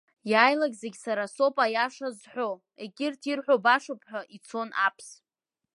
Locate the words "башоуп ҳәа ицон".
3.63-4.69